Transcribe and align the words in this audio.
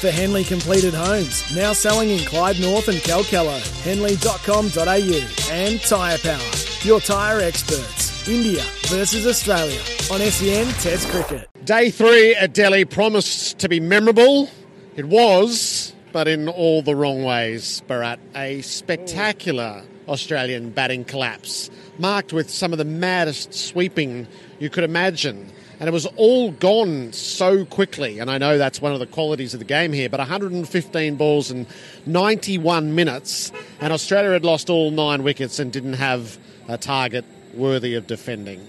For 0.00 0.12
Henley 0.12 0.44
Completed 0.44 0.94
Homes, 0.94 1.52
now 1.56 1.72
selling 1.72 2.10
in 2.10 2.20
Clyde 2.20 2.60
North 2.60 2.86
and 2.86 2.98
Kalkallo. 2.98 3.58
Henley.com.au 3.82 5.52
and 5.52 5.80
Tyre 5.80 6.18
Power, 6.18 6.52
your 6.82 7.00
tyre 7.00 7.40
experts. 7.40 8.28
India 8.28 8.62
versus 8.86 9.26
Australia 9.26 9.80
on 10.12 10.20
SEN 10.20 10.66
Test 10.74 11.08
Cricket. 11.08 11.48
Day 11.64 11.90
three 11.90 12.32
at 12.36 12.54
Delhi 12.54 12.84
promised 12.84 13.58
to 13.58 13.68
be 13.68 13.80
memorable. 13.80 14.48
It 14.94 15.06
was, 15.06 15.92
but 16.12 16.28
in 16.28 16.48
all 16.48 16.80
the 16.82 16.94
wrong 16.94 17.24
ways, 17.24 17.82
Bharat. 17.88 18.18
A 18.36 18.60
spectacular 18.62 19.82
Australian 20.08 20.70
batting 20.70 21.04
collapse, 21.06 21.70
marked 21.98 22.32
with 22.32 22.48
some 22.50 22.70
of 22.70 22.78
the 22.78 22.84
maddest 22.84 23.52
sweeping 23.52 24.28
you 24.60 24.70
could 24.70 24.84
imagine. 24.84 25.50
And 25.80 25.88
it 25.88 25.92
was 25.92 26.06
all 26.16 26.50
gone 26.50 27.12
so 27.12 27.64
quickly. 27.64 28.18
And 28.18 28.30
I 28.30 28.38
know 28.38 28.58
that's 28.58 28.82
one 28.82 28.92
of 28.92 28.98
the 28.98 29.06
qualities 29.06 29.54
of 29.54 29.60
the 29.60 29.64
game 29.64 29.92
here, 29.92 30.08
but 30.08 30.18
115 30.18 31.16
balls 31.16 31.50
in 31.50 31.66
91 32.04 32.94
minutes. 32.94 33.52
And 33.80 33.92
Australia 33.92 34.32
had 34.32 34.44
lost 34.44 34.70
all 34.70 34.90
nine 34.90 35.22
wickets 35.22 35.58
and 35.58 35.72
didn't 35.72 35.94
have 35.94 36.36
a 36.68 36.76
target 36.76 37.24
worthy 37.54 37.94
of 37.94 38.06
defending. 38.06 38.66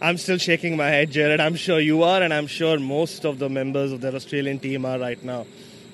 I'm 0.00 0.16
still 0.18 0.38
shaking 0.38 0.76
my 0.76 0.88
head, 0.88 1.10
Gerard. 1.10 1.40
I'm 1.40 1.56
sure 1.56 1.80
you 1.80 2.02
are, 2.02 2.22
and 2.22 2.32
I'm 2.32 2.46
sure 2.46 2.78
most 2.78 3.24
of 3.24 3.38
the 3.38 3.48
members 3.48 3.90
of 3.90 4.00
the 4.00 4.14
Australian 4.14 4.58
team 4.58 4.84
are 4.84 4.98
right 4.98 5.22
now. 5.24 5.46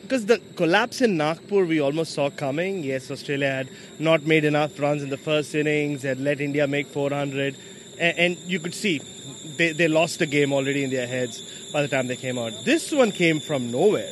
Because 0.03 0.27
the 0.27 0.39
collapse 0.57 1.01
in 1.01 1.17
Nagpur 1.17 1.65
we 1.65 1.81
almost 1.81 2.15
saw 2.15 2.31
coming. 2.31 2.83
Yes, 2.83 3.11
Australia 3.11 3.51
had 3.51 3.69
not 4.01 4.25
made 4.25 4.45
enough 4.45 4.79
runs 4.81 5.03
in 5.03 5.11
the 5.11 5.17
first 5.17 5.55
innings, 5.55 6.03
had 6.03 6.19
let 6.19 6.41
India 6.41 6.67
make 6.67 6.89
400, 6.89 7.57
and, 8.01 8.19
and 8.19 8.37
you 8.39 8.59
could 8.59 8.75
see 8.75 9.01
they, 9.57 9.73
they 9.73 9.89
lost 9.89 10.19
the 10.19 10.27
game 10.27 10.53
already 10.53 10.85
in 10.85 10.91
their 10.91 11.07
heads 11.07 11.71
by 11.73 11.83
the 11.83 11.89
time 11.89 12.07
they 12.07 12.17
came 12.17 12.39
out. 12.39 12.53
This 12.65 12.93
one 12.93 13.13
came 13.13 13.41
from 13.41 13.71
nowhere. 13.71 14.11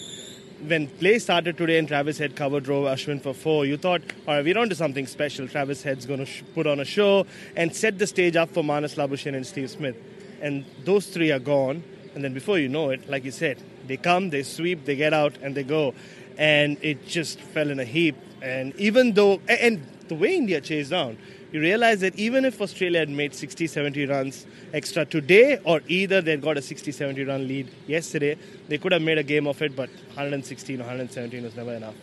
When 0.66 0.88
play 0.88 1.18
started 1.20 1.56
today 1.56 1.78
and 1.78 1.86
Travis 1.86 2.18
Head 2.18 2.34
covered 2.34 2.64
drove 2.64 2.86
Ashwin 2.86 3.22
for 3.22 3.32
four, 3.32 3.64
you 3.64 3.76
thought, 3.76 4.02
all 4.26 4.34
right, 4.34 4.44
we're 4.44 4.58
on 4.58 4.68
to 4.70 4.74
something 4.74 5.06
special. 5.06 5.46
Travis 5.46 5.82
Head's 5.82 6.04
going 6.04 6.18
to 6.18 6.26
sh- 6.26 6.42
put 6.54 6.66
on 6.66 6.80
a 6.80 6.84
show 6.84 7.26
and 7.54 7.74
set 7.74 7.98
the 7.98 8.06
stage 8.06 8.34
up 8.34 8.50
for 8.50 8.64
Marnus 8.64 8.96
Labuschagne 8.96 9.36
and 9.36 9.46
Steve 9.46 9.70
Smith. 9.70 9.96
And 10.40 10.64
those 10.84 11.06
three 11.06 11.30
are 11.30 11.38
gone. 11.38 11.84
And 12.14 12.24
then 12.24 12.34
before 12.34 12.58
you 12.58 12.68
know 12.68 12.90
it, 12.90 13.08
like 13.08 13.24
you 13.24 13.30
said, 13.30 13.62
they 13.86 13.96
come, 13.96 14.30
they 14.30 14.42
sweep, 14.42 14.84
they 14.84 14.96
get 14.96 15.14
out, 15.14 15.38
and 15.42 15.54
they 15.54 15.62
go. 15.62 15.94
And 16.36 16.76
it 16.82 17.06
just 17.06 17.40
fell 17.40 17.70
in 17.70 17.78
a 17.78 17.84
heap. 17.84 18.16
And 18.42 18.74
even 18.76 19.12
though, 19.12 19.40
and 19.48 19.86
the 20.08 20.14
way 20.16 20.36
India 20.36 20.60
chased 20.60 20.90
down, 20.90 21.18
you 21.52 21.60
realize 21.60 22.00
that 22.00 22.14
even 22.16 22.44
if 22.44 22.60
Australia 22.60 23.00
had 23.00 23.08
made 23.08 23.34
60, 23.34 23.66
70 23.66 24.06
runs 24.06 24.46
extra 24.72 25.04
today, 25.04 25.58
or 25.64 25.80
either 25.88 26.20
they'd 26.20 26.42
got 26.42 26.56
a 26.58 26.62
60, 26.62 26.92
70 26.92 27.24
run 27.24 27.48
lead 27.48 27.68
yesterday, 27.86 28.36
they 28.68 28.78
could 28.78 28.92
have 28.92 29.02
made 29.02 29.18
a 29.18 29.22
game 29.22 29.46
of 29.46 29.60
it, 29.62 29.74
but 29.74 29.88
116 30.08 30.76
or 30.76 30.84
117 30.84 31.42
was 31.42 31.56
never 31.56 31.72
enough. 31.74 31.94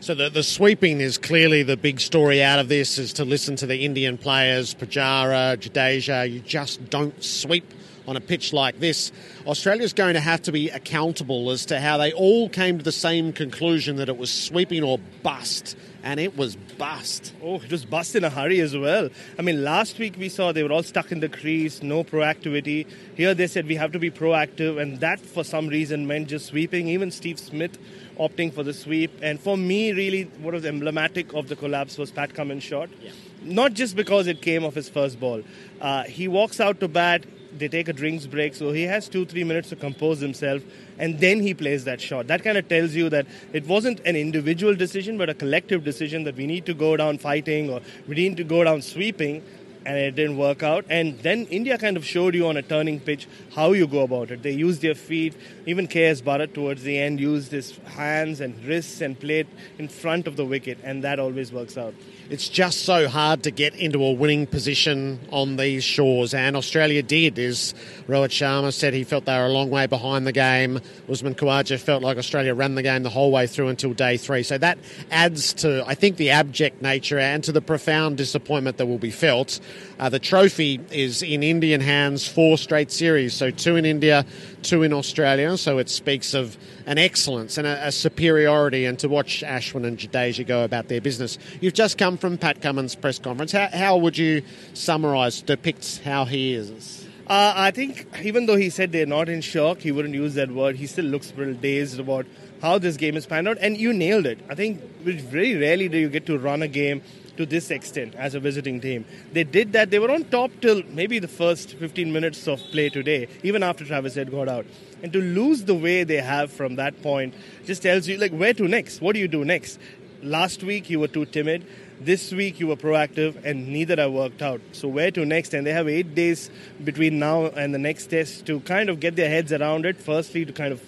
So 0.00 0.14
the, 0.14 0.28
the 0.28 0.42
sweeping 0.42 1.00
is 1.00 1.16
clearly 1.16 1.62
the 1.62 1.78
big 1.78 1.98
story 1.98 2.42
out 2.42 2.58
of 2.58 2.68
this 2.68 2.98
is 2.98 3.14
to 3.14 3.24
listen 3.24 3.56
to 3.56 3.66
the 3.66 3.84
Indian 3.84 4.18
players, 4.18 4.74
Pujara, 4.74 5.56
Jadeja, 5.56 6.30
you 6.30 6.40
just 6.40 6.90
don't 6.90 7.22
sweep 7.24 7.64
on 8.06 8.16
a 8.16 8.20
pitch 8.20 8.52
like 8.52 8.80
this. 8.80 9.12
Australia's 9.46 9.92
going 9.92 10.14
to 10.14 10.20
have 10.20 10.42
to 10.42 10.52
be 10.52 10.70
accountable 10.70 11.50
as 11.50 11.66
to 11.66 11.80
how 11.80 11.98
they 11.98 12.12
all 12.12 12.48
came 12.48 12.78
to 12.78 12.84
the 12.84 12.92
same 12.92 13.32
conclusion 13.32 13.96
that 13.96 14.08
it 14.08 14.16
was 14.16 14.30
sweeping 14.30 14.82
or 14.82 14.98
bust, 15.22 15.76
and 16.02 16.20
it 16.20 16.36
was 16.36 16.56
bust. 16.56 17.32
Oh, 17.42 17.56
it 17.56 17.70
was 17.70 17.84
bust 17.84 18.14
in 18.14 18.24
a 18.24 18.30
hurry 18.30 18.60
as 18.60 18.76
well. 18.76 19.08
I 19.38 19.42
mean, 19.42 19.64
last 19.64 19.98
week 19.98 20.16
we 20.18 20.28
saw 20.28 20.52
they 20.52 20.62
were 20.62 20.72
all 20.72 20.82
stuck 20.82 21.12
in 21.12 21.20
the 21.20 21.28
crease, 21.28 21.82
no 21.82 22.04
proactivity. 22.04 22.86
Here 23.14 23.34
they 23.34 23.46
said 23.46 23.66
we 23.66 23.76
have 23.76 23.92
to 23.92 23.98
be 23.98 24.10
proactive, 24.10 24.80
and 24.80 25.00
that 25.00 25.20
for 25.20 25.44
some 25.44 25.68
reason 25.68 26.06
meant 26.06 26.28
just 26.28 26.46
sweeping. 26.46 26.88
Even 26.88 27.10
Steve 27.10 27.38
Smith 27.38 27.78
opting 28.18 28.52
for 28.52 28.62
the 28.62 28.72
sweep. 28.72 29.10
And 29.22 29.40
for 29.40 29.56
me, 29.56 29.92
really, 29.92 30.24
what 30.40 30.54
was 30.54 30.64
emblematic 30.64 31.32
of 31.34 31.48
the 31.48 31.56
collapse 31.56 31.98
was 31.98 32.10
Pat 32.10 32.34
Cummins' 32.34 32.62
shot. 32.62 32.88
Yeah. 33.02 33.10
Not 33.42 33.74
just 33.74 33.96
because 33.96 34.26
it 34.26 34.40
came 34.40 34.64
off 34.64 34.74
his 34.74 34.88
first 34.88 35.20
ball. 35.20 35.42
Uh, 35.80 36.04
he 36.04 36.28
walks 36.28 36.60
out 36.60 36.80
to 36.80 36.88
bat, 36.88 37.24
they 37.58 37.68
take 37.68 37.88
a 37.88 37.92
drinks 37.92 38.26
break, 38.26 38.54
so 38.54 38.72
he 38.72 38.82
has 38.82 39.08
two, 39.08 39.24
three 39.24 39.44
minutes 39.44 39.68
to 39.70 39.76
compose 39.76 40.20
himself, 40.20 40.62
and 40.98 41.18
then 41.20 41.40
he 41.40 41.54
plays 41.54 41.84
that 41.84 42.00
shot. 42.00 42.26
That 42.26 42.42
kind 42.42 42.58
of 42.58 42.68
tells 42.68 42.94
you 42.94 43.08
that 43.10 43.26
it 43.52 43.66
wasn't 43.66 44.00
an 44.00 44.16
individual 44.16 44.74
decision, 44.74 45.18
but 45.18 45.28
a 45.28 45.34
collective 45.34 45.84
decision 45.84 46.24
that 46.24 46.36
we 46.36 46.46
need 46.46 46.66
to 46.66 46.74
go 46.74 46.96
down 46.96 47.18
fighting 47.18 47.70
or 47.70 47.80
we 48.06 48.14
need 48.14 48.36
to 48.36 48.44
go 48.44 48.64
down 48.64 48.82
sweeping, 48.82 49.42
and 49.86 49.96
it 49.96 50.14
didn't 50.14 50.36
work 50.36 50.62
out. 50.62 50.84
And 50.88 51.18
then 51.20 51.46
India 51.46 51.78
kind 51.78 51.96
of 51.96 52.04
showed 52.04 52.34
you 52.34 52.46
on 52.46 52.56
a 52.56 52.62
turning 52.62 53.00
pitch 53.00 53.28
how 53.54 53.72
you 53.72 53.86
go 53.86 54.02
about 54.02 54.30
it. 54.30 54.42
They 54.42 54.52
used 54.52 54.82
their 54.82 54.94
feet, 54.94 55.34
even 55.66 55.86
KS 55.86 56.22
Bharat 56.22 56.54
towards 56.54 56.82
the 56.82 56.98
end 56.98 57.20
used 57.20 57.52
his 57.52 57.76
hands 57.96 58.40
and 58.40 58.62
wrists 58.64 59.00
and 59.00 59.18
played 59.18 59.46
in 59.78 59.88
front 59.88 60.26
of 60.26 60.36
the 60.36 60.44
wicket, 60.44 60.78
and 60.82 61.04
that 61.04 61.18
always 61.18 61.52
works 61.52 61.76
out. 61.76 61.94
It's 62.30 62.48
just 62.48 62.84
so 62.84 63.06
hard 63.06 63.42
to 63.42 63.50
get 63.50 63.74
into 63.74 64.02
a 64.02 64.12
winning 64.12 64.46
position 64.46 65.20
on 65.30 65.56
these 65.56 65.84
shores, 65.84 66.32
and 66.32 66.56
Australia 66.56 67.02
did. 67.02 67.38
As 67.38 67.74
Rohit 68.08 68.30
Sharma 68.30 68.72
said, 68.72 68.94
he 68.94 69.04
felt 69.04 69.26
they 69.26 69.36
were 69.36 69.46
a 69.46 69.52
long 69.52 69.70
way 69.70 69.86
behind 69.86 70.26
the 70.26 70.32
game. 70.32 70.80
Usman 71.10 71.34
Khawaja 71.34 71.78
felt 71.78 72.02
like 72.02 72.16
Australia 72.16 72.54
ran 72.54 72.74
the 72.74 72.82
game 72.82 73.02
the 73.02 73.10
whole 73.10 73.30
way 73.30 73.46
through 73.46 73.68
until 73.68 73.92
day 73.92 74.16
three. 74.16 74.42
So 74.42 74.56
that 74.58 74.78
adds 75.10 75.52
to, 75.54 75.84
I 75.86 75.94
think, 75.94 76.16
the 76.16 76.30
abject 76.30 76.80
nature 76.80 77.18
and 77.18 77.44
to 77.44 77.52
the 77.52 77.60
profound 77.60 78.16
disappointment 78.16 78.78
that 78.78 78.86
will 78.86 78.98
be 78.98 79.10
felt. 79.10 79.60
Uh, 79.98 80.08
the 80.08 80.18
trophy 80.18 80.80
is 80.90 81.22
in 81.22 81.42
Indian 81.42 81.80
hands, 81.80 82.26
four 82.26 82.58
straight 82.58 82.90
series, 82.90 83.34
so 83.34 83.50
two 83.50 83.76
in 83.76 83.84
India, 83.84 84.26
two 84.62 84.82
in 84.82 84.92
Australia. 84.92 85.56
So 85.56 85.78
it 85.78 85.88
speaks 85.88 86.34
of 86.34 86.56
an 86.86 86.98
excellence 86.98 87.58
and 87.58 87.66
a, 87.66 87.88
a 87.88 87.92
superiority, 87.92 88.84
and 88.84 88.98
to 88.98 89.08
watch 89.08 89.42
Ashwin 89.46 89.86
and 89.86 89.98
Jadeja 89.98 90.46
go 90.46 90.64
about 90.64 90.88
their 90.88 91.00
business. 91.00 91.38
You've 91.60 91.74
just 91.74 91.96
come 91.98 92.16
from 92.16 92.38
Pat 92.38 92.60
Cummins' 92.60 92.94
press 92.94 93.18
conference. 93.18 93.52
How, 93.52 93.68
how 93.72 93.96
would 93.96 94.18
you 94.18 94.42
summarise, 94.74 95.42
depict 95.42 96.00
how 96.04 96.24
he 96.24 96.54
is? 96.54 97.06
Uh, 97.26 97.54
I 97.56 97.70
think 97.70 98.06
even 98.22 98.44
though 98.44 98.56
he 98.56 98.68
said 98.68 98.92
they're 98.92 99.06
not 99.06 99.30
in 99.30 99.40
shock, 99.40 99.78
he 99.78 99.92
wouldn't 99.92 100.14
use 100.14 100.34
that 100.34 100.50
word. 100.50 100.76
He 100.76 100.86
still 100.86 101.06
looks 101.06 101.32
a 101.32 101.36
little 101.36 101.54
dazed 101.54 101.98
about 101.98 102.26
how 102.60 102.76
this 102.78 102.98
game 102.98 103.16
is 103.16 103.24
panned 103.24 103.48
out, 103.48 103.56
and 103.60 103.78
you 103.78 103.94
nailed 103.94 104.26
it. 104.26 104.38
I 104.48 104.54
think 104.54 104.82
very 105.02 105.56
rarely 105.56 105.88
do 105.88 105.96
you 105.96 106.10
get 106.10 106.26
to 106.26 106.38
run 106.38 106.62
a 106.62 106.68
game 106.68 107.02
to 107.36 107.46
this 107.46 107.70
extent 107.70 108.14
as 108.14 108.34
a 108.34 108.40
visiting 108.40 108.80
team. 108.80 109.04
They 109.32 109.44
did 109.44 109.72
that. 109.72 109.90
They 109.90 109.98
were 109.98 110.10
on 110.10 110.24
top 110.24 110.50
till 110.60 110.82
maybe 110.88 111.18
the 111.18 111.28
first 111.28 111.74
15 111.74 112.12
minutes 112.12 112.46
of 112.46 112.60
play 112.70 112.88
today, 112.88 113.28
even 113.42 113.62
after 113.62 113.84
Travis 113.84 114.14
had 114.14 114.30
got 114.30 114.48
out. 114.48 114.66
And 115.02 115.12
to 115.12 115.20
lose 115.20 115.64
the 115.64 115.74
way 115.74 116.04
they 116.04 116.20
have 116.20 116.52
from 116.52 116.76
that 116.76 117.02
point 117.02 117.34
just 117.64 117.82
tells 117.82 118.08
you, 118.08 118.16
like, 118.16 118.32
where 118.32 118.54
to 118.54 118.68
next? 118.68 119.00
What 119.00 119.14
do 119.14 119.20
you 119.20 119.28
do 119.28 119.44
next? 119.44 119.78
Last 120.22 120.62
week 120.62 120.88
you 120.88 121.00
were 121.00 121.08
too 121.08 121.26
timid. 121.26 121.66
This 122.00 122.32
week 122.32 122.58
you 122.58 122.66
were 122.66 122.76
proactive, 122.76 123.44
and 123.44 123.68
neither 123.68 123.96
have 123.96 124.12
worked 124.12 124.42
out. 124.42 124.60
So 124.72 124.88
where 124.88 125.10
to 125.10 125.24
next? 125.24 125.54
And 125.54 125.66
they 125.66 125.72
have 125.72 125.88
eight 125.88 126.14
days 126.14 126.50
between 126.82 127.18
now 127.18 127.46
and 127.46 127.74
the 127.74 127.78
next 127.78 128.06
test 128.06 128.46
to 128.46 128.60
kind 128.60 128.88
of 128.88 129.00
get 129.00 129.16
their 129.16 129.28
heads 129.28 129.52
around 129.52 129.86
it. 129.86 129.96
Firstly, 129.96 130.44
to 130.44 130.52
kind 130.52 130.72
of 130.72 130.82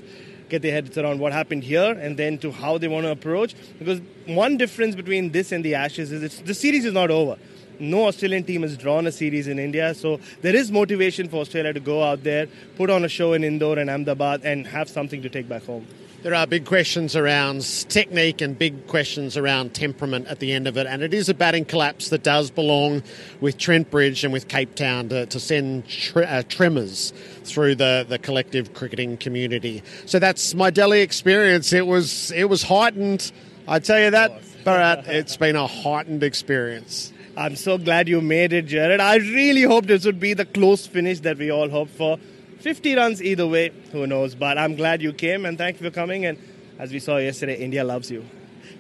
get 0.49 0.63
their 0.63 0.73
heads 0.73 0.97
around 0.97 1.19
what 1.19 1.33
happened 1.33 1.65
here 1.65 1.93
and 1.93 2.17
then 2.17 2.39
to 2.39 2.53
how 2.53 2.79
they 2.79 2.89
want 2.89 3.05
to 3.05 3.11
approach. 3.11 3.55
Because 3.79 4.01
one 4.27 4.57
difference 4.57 4.95
between 4.95 5.33
this 5.33 5.53
and 5.53 5.65
the 5.65 5.75
Ashes 5.75 6.13
is 6.13 6.23
it's, 6.23 6.39
the 6.41 6.55
series 6.55 6.85
is 6.85 6.93
not 6.93 7.11
over. 7.11 7.37
No 7.79 8.07
Australian 8.07 8.45
team 8.45 8.63
has 8.63 8.77
drawn 8.77 9.07
a 9.07 9.13
series 9.13 9.49
in 9.49 9.59
India, 9.59 9.95
so 9.95 10.21
there 10.43 10.57
is 10.57 10.71
motivation 10.71 11.29
for 11.29 11.41
Australia 11.41 11.73
to 11.73 11.81
go 11.81 12.03
out 12.03 12.23
there, 12.25 12.47
put 12.77 12.91
on 12.91 13.05
a 13.05 13.09
show 13.09 13.33
in 13.33 13.45
Indore 13.45 13.79
and 13.79 13.91
Ahmedabad, 13.91 14.43
and 14.45 14.67
have 14.67 14.89
something 14.89 15.23
to 15.23 15.29
take 15.29 15.49
back 15.49 15.65
home. 15.65 15.87
There 16.23 16.35
are 16.35 16.47
big 16.47 16.65
questions 16.65 17.15
around 17.15 17.63
technique 17.89 18.41
and 18.41 18.59
big 18.59 18.89
questions 18.89 19.37
around 19.37 19.75
temperament 19.75 20.27
at 20.27 20.41
the 20.41 20.53
end 20.53 20.67
of 20.67 20.77
it, 20.77 20.87
and 20.87 21.03
it 21.03 21.15
is 21.15 21.29
a 21.29 21.35
batting 21.35 21.65
collapse 21.65 22.09
that 22.09 22.25
does 22.25 22.51
belong 22.51 23.05
with 23.41 23.59
Trent 23.59 23.91
Bridge 23.93 24.25
and 24.25 24.33
with 24.33 24.49
Cape 24.49 24.75
Town 24.75 25.09
to, 25.11 25.27
to 25.27 25.39
send 25.39 25.87
tre- 25.89 26.25
uh, 26.25 26.43
tremors 26.49 27.13
through 27.45 27.77
the, 27.77 28.05
the 28.09 28.19
collective 28.19 28.75
cricketing 28.75 29.19
community. 29.19 29.85
So 30.07 30.19
that's 30.19 30.53
my 30.55 30.71
Delhi 30.71 31.01
experience. 31.01 31.73
It 31.73 31.87
was 31.87 32.33
it 32.33 32.49
was 32.49 32.65
heightened. 32.65 33.31
I 33.69 33.79
tell 33.79 34.01
you 34.01 34.11
that, 34.11 34.41
Bharat, 34.65 35.07
it's 35.07 35.37
been 35.37 35.55
a 35.55 35.67
heightened 35.69 36.25
experience. 36.25 37.13
I'm 37.37 37.55
so 37.55 37.77
glad 37.77 38.09
you 38.09 38.23
made 38.23 38.55
it, 38.55 38.67
Gerard. 38.67 38.99
I 38.99 39.17
really 39.17 39.63
hope 39.63 39.85
this 39.85 40.07
would 40.07 40.19
be 40.19 40.33
the 40.33 40.47
close 40.47 40.87
finish 40.87 41.21
that 41.21 41.37
we 41.37 41.51
all 41.51 41.69
hope 41.69 41.91
for. 41.91 42.19
50 42.61 42.95
runs 42.95 43.23
either 43.23 43.47
way, 43.47 43.73
who 43.93 44.07
knows? 44.07 44.35
But 44.35 44.57
I'm 44.57 44.75
glad 44.75 45.03
you 45.03 45.13
came 45.13 45.45
and 45.45 45.59
thank 45.59 45.79
you 45.79 45.87
for 45.87 45.95
coming. 45.95 46.25
And 46.25 46.39
as 46.79 46.93
we 46.93 46.99
saw 46.99 47.19
yesterday, 47.19 47.57
India 47.57 47.85
loves 47.85 48.11
you. 48.11 48.25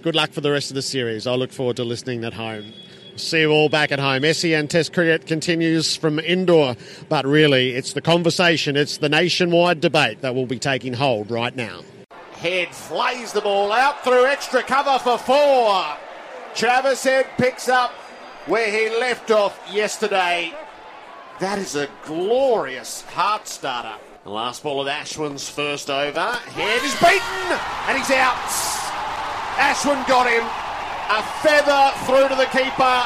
Good 0.02 0.14
luck 0.14 0.32
for 0.32 0.40
the 0.40 0.50
rest 0.50 0.70
of 0.70 0.74
the 0.74 0.82
series. 0.82 1.26
I 1.26 1.34
look 1.34 1.52
forward 1.52 1.76
to 1.76 1.84
listening 1.84 2.24
at 2.24 2.32
home. 2.32 2.72
See 3.16 3.40
you 3.40 3.50
all 3.50 3.68
back 3.68 3.92
at 3.92 3.98
home. 3.98 4.24
SEN 4.32 4.68
Test 4.68 4.94
Cricket 4.94 5.26
continues 5.26 5.94
from 5.94 6.18
Indore, 6.18 6.76
but 7.10 7.26
really 7.26 7.74
it's 7.74 7.92
the 7.92 8.00
conversation, 8.00 8.76
it's 8.76 8.98
the 8.98 9.08
nationwide 9.08 9.80
debate 9.80 10.22
that 10.22 10.34
will 10.34 10.46
be 10.46 10.58
taking 10.58 10.94
hold 10.94 11.30
right 11.30 11.54
now. 11.54 11.82
Head 12.32 12.74
flays 12.74 13.32
the 13.32 13.40
ball 13.40 13.72
out 13.72 14.02
through 14.02 14.26
extra 14.26 14.62
cover 14.62 14.98
for 14.98 15.18
four. 15.18 15.84
Travis 16.54 17.04
Head 17.04 17.26
picks 17.38 17.68
up 17.68 17.92
where 18.46 18.70
he 18.70 18.88
left 18.98 19.30
off 19.30 19.60
yesterday. 19.72 20.52
That 21.40 21.58
is 21.58 21.74
a 21.74 21.88
glorious 22.04 23.02
heart 23.02 23.48
starter. 23.48 23.96
The 24.24 24.30
last 24.30 24.62
ball 24.62 24.80
of 24.80 24.88
Ashwin's 24.88 25.48
first 25.48 25.90
over. 25.90 26.32
Head 26.56 26.82
is 26.82 26.94
beaten 26.98 27.58
and 27.88 27.98
he's 27.98 28.10
out. 28.10 28.38
Ashwin 29.58 30.06
got 30.08 30.26
him. 30.30 30.44
A 31.08 31.22
feather 31.42 31.92
through 32.06 32.28
to 32.28 32.34
the 32.34 32.50
keeper. 32.50 33.00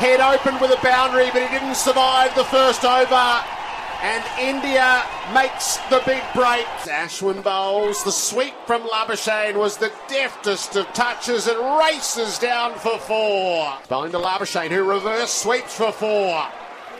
Head 0.00 0.20
opened 0.20 0.60
with 0.60 0.70
a 0.70 0.82
boundary, 0.82 1.28
but 1.32 1.42
he 1.42 1.58
didn't 1.58 1.76
survive 1.76 2.34
the 2.34 2.44
first 2.44 2.84
over. 2.84 3.55
And 4.02 4.24
India 4.38 5.02
makes 5.34 5.78
the 5.88 6.02
big 6.04 6.22
break. 6.34 6.66
Ashwin 6.86 7.42
bowls. 7.42 8.04
The 8.04 8.12
sweep 8.12 8.54
from 8.66 8.82
Labuschagne 8.82 9.56
was 9.56 9.76
the 9.76 9.92
deftest 10.08 10.76
of 10.76 10.86
touches 10.92 11.46
and 11.46 11.58
races 11.78 12.38
down 12.38 12.74
for 12.78 12.98
four. 12.98 13.78
Bowling 13.88 14.12
to 14.12 14.18
Labuschagne, 14.18 14.70
who 14.70 14.84
reverse 14.84 15.32
sweeps 15.32 15.76
for 15.76 15.92
four. 15.92 16.46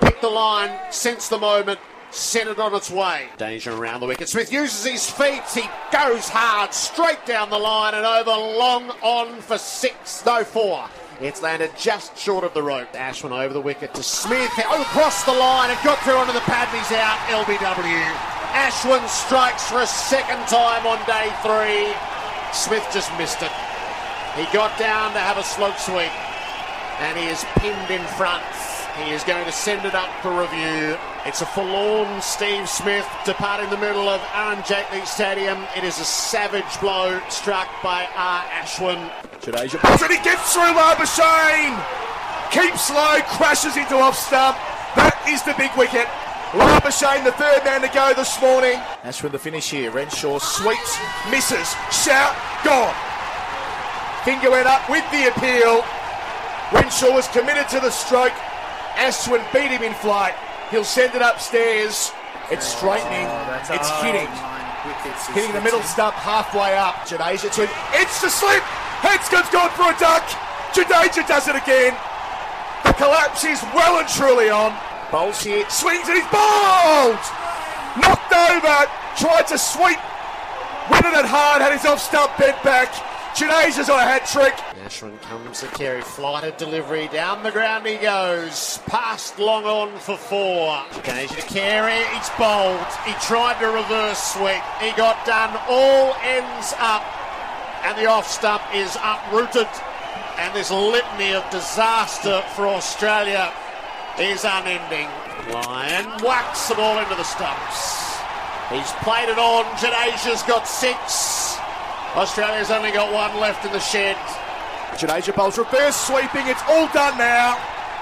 Picked 0.01 0.21
the 0.23 0.29
line, 0.29 0.71
sense 0.91 1.29
the 1.29 1.39
moment, 1.39 1.79
sent 2.11 2.49
it 2.49 2.59
on 2.59 2.75
its 2.75 2.91
way. 2.91 3.27
Danger 3.37 3.73
around 3.73 4.01
the 4.01 4.07
wicket. 4.07 4.29
Smith 4.29 4.53
uses 4.53 4.85
his 4.85 5.11
feet. 5.11 5.43
He 5.55 5.69
goes 5.93 6.29
hard, 6.29 6.73
straight 6.73 7.25
down 7.27 7.51
the 7.51 7.59
line 7.59 7.95
and 7.95 8.07
over 8.07 8.31
long 8.31 8.91
on 9.03 9.41
for 9.41 9.59
six, 9.59 10.25
no 10.25 10.45
four. 10.45 10.89
It's 11.21 11.41
landed 11.41 11.71
just 11.79 12.17
short 12.19 12.45
of 12.45 12.53
the 12.53 12.63
rope. 12.63 12.93
Ashwin 12.93 13.33
over 13.33 13.55
the 13.55 13.61
wicket 13.61 13.95
to 13.95 14.03
Smith. 14.03 14.51
Oh, 14.59 14.83
across 14.83 15.25
the 15.25 15.33
line. 15.33 15.71
It 15.71 15.79
got 15.83 15.99
through 16.01 16.17
onto 16.17 16.35
the 16.35 16.45
pad 16.45 16.69
he's 16.69 16.93
out. 16.93 17.17
LBW. 17.33 18.05
Ashwin 18.53 19.07
strikes 19.09 19.67
for 19.69 19.81
a 19.81 19.87
second 19.87 20.45
time 20.47 20.87
on 20.87 20.99
day 21.07 21.33
three. 21.41 21.93
Smith 22.53 22.87
just 22.93 23.11
missed 23.17 23.41
it. 23.41 23.53
He 24.37 24.45
got 24.53 24.79
down 24.79 25.13
to 25.15 25.19
have 25.19 25.39
a 25.39 25.43
slug 25.43 25.79
sweep 25.79 26.13
and 27.01 27.17
he 27.17 27.27
is 27.29 27.45
pinned 27.61 27.91
in 27.91 28.05
front. 28.17 28.45
He 29.05 29.13
is 29.13 29.23
going 29.25 29.45
to 29.45 29.53
send 29.53 29.85
it 29.85 29.95
up 29.95 30.09
for 30.23 30.33
review. 30.33 30.97
It's 31.27 31.43
a 31.43 31.47
forlorn 31.47 32.23
Steve 32.23 32.67
Smith 32.67 33.07
departing 33.27 33.69
the 33.69 33.77
middle 33.77 34.09
of 34.09 34.23
Arun 34.33 34.63
Jaitley 34.63 35.07
Stadium. 35.07 35.63
It 35.77 35.85
is 35.85 36.01
a 36.01 36.05
savage 36.05 36.81
blow 36.81 37.21
struck 37.29 37.69
by 37.83 38.09
R. 38.17 38.43
Ashwin. 38.57 39.11
Jadeja 39.41 39.79
puts 39.81 40.03
it, 40.03 40.11
he 40.11 40.17
gets 40.25 40.55
through 40.55 40.73
Labuschagne. 40.73 41.77
Keeps 42.51 42.89
low, 42.91 43.21
crashes 43.37 43.77
into 43.77 43.97
off 43.97 44.17
stump. 44.17 44.57
That 44.97 45.13
is 45.29 45.43
the 45.43 45.53
big 45.61 45.77
wicket. 45.77 46.09
Labuschagne, 46.57 47.23
the 47.23 47.37
third 47.37 47.65
man 47.65 47.83
to 47.83 47.93
go 47.93 48.15
this 48.17 48.41
morning. 48.41 48.81
Ashwin 49.05 49.31
the 49.31 49.39
finish 49.39 49.69
here. 49.69 49.91
Renshaw 49.91 50.39
sweeps, 50.39 50.97
misses, 51.31 51.69
shout, 51.93 52.33
gone. 52.65 52.97
Finger 54.25 54.51
went 54.51 54.67
up 54.67 54.89
with 54.89 55.05
the 55.13 55.29
appeal. 55.29 55.85
Renshaw 56.73 57.13
was 57.13 57.29
committed 57.29 57.69
to 57.69 57.79
the 57.79 57.91
stroke. 57.91 58.33
Ashwin 58.97 59.45
beat 59.53 59.71
him 59.71 59.83
in 59.83 59.95
flight. 59.95 60.35
He'll 60.71 60.85
send 60.85 61.15
it 61.15 61.23
upstairs. 61.23 62.13
It's 62.51 62.67
straightening. 62.67 63.29
it's 63.71 63.91
hitting. 64.03 64.29
Hitting 65.35 65.53
the 65.53 65.61
middle 65.61 65.83
stump 65.83 66.15
halfway 66.15 66.77
up. 66.77 67.07
Jadeja 67.07 67.53
to 67.55 67.69
it's 67.93 68.21
the 68.21 68.31
slip. 68.31 68.63
Handscomb's 69.05 69.51
gone 69.51 69.71
for 69.77 69.91
a 69.93 69.97
duck. 69.99 70.25
Jadeja 70.73 71.27
does 71.27 71.49
it 71.49 71.57
again. 71.57 71.95
The 72.85 72.93
collapse 72.95 73.45
is 73.45 73.61
well 73.75 73.99
and 73.99 74.09
truly 74.09 74.49
on. 74.49 74.73
Bowles 75.11 75.43
here, 75.43 75.69
swings 75.69 76.09
and 76.09 76.17
he's 76.19 76.31
bowled. 76.31 77.19
Knocked 77.99 78.33
over, 78.33 78.77
tried 79.19 79.47
to 79.49 79.59
sweep. 79.59 79.99
Winning 80.91 81.19
it 81.19 81.27
hard, 81.27 81.63
had 81.63 81.73
his 81.73 81.85
off 81.85 82.01
stump 82.01 82.31
bent 82.39 82.63
back. 82.63 82.95
Jadeja's 83.37 83.91
on 83.91 83.99
a 83.99 84.03
hat 84.03 84.25
trick. 84.25 84.55
Ashwin 84.83 85.21
comes 85.21 85.61
to 85.61 85.67
Carey 85.67 86.01
flighted 86.01 86.57
delivery. 86.57 87.07
Down 87.09 87.43
the 87.43 87.51
ground 87.51 87.87
he 87.87 87.97
goes. 87.97 88.81
Past 88.87 89.39
long 89.39 89.67
on 89.67 89.99
for 89.99 90.17
four. 90.17 90.83
Occasion 90.97 91.37
to 91.37 91.43
Carey. 91.43 92.03
He's 92.17 92.31
bowled. 92.39 92.81
He 93.05 93.13
tried 93.21 93.61
to 93.61 93.67
reverse 93.67 94.33
sweep. 94.33 94.65
He 94.81 94.91
got 94.97 95.21
done. 95.27 95.55
All 95.69 96.17
ends 96.25 96.73
up. 96.79 97.05
And 97.85 97.99
the 97.99 98.07
off 98.07 98.27
stump 98.27 98.63
is 98.73 98.97
uprooted. 99.05 99.69
And 100.39 100.55
this 100.55 100.71
litany 100.71 101.35
of 101.35 101.45
disaster 101.51 102.43
for 102.55 102.67
Australia 102.67 103.53
is 104.19 104.47
unending. 104.49 105.09
Lyon 105.53 106.07
whacks 106.25 106.71
the 106.71 106.75
ball 106.75 106.99
into 107.01 107.15
the 107.15 107.23
stumps. 107.23 108.17
He's 108.73 108.91
played 109.05 109.29
it 109.29 109.39
on. 109.39 109.67
Jadeja's 109.77 110.43
got 110.45 110.67
six. 110.67 111.46
Australia's 112.17 112.71
only 112.71 112.91
got 112.93 113.13
one 113.13 113.39
left 113.39 113.67
in 113.67 113.73
the 113.73 113.79
shed. 113.79 114.17
Jadeja 114.97 115.37
bowls 115.37 115.59
reverse 115.59 115.95
sweeping. 115.95 116.49
It's 116.49 116.63
all 116.67 116.89
done 116.89 117.19
now. 117.19 117.57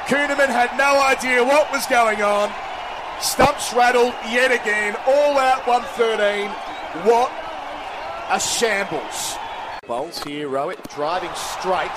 Kuhnemann 0.07 0.55
had 0.55 0.71
no 0.79 1.03
idea 1.03 1.43
what 1.43 1.71
was 1.73 1.85
going 1.87 2.23
on. 2.23 2.53
Stumps 3.21 3.75
rattled 3.75 4.15
yet 4.31 4.53
again. 4.53 4.95
All 5.09 5.37
out 5.37 5.67
113. 5.67 6.49
What 7.03 7.33
a 8.31 8.39
shambles. 8.39 9.35
Bowls 9.89 10.23
here, 10.23 10.49
Rohit 10.49 10.81
driving 10.95 11.35
straight. 11.35 11.91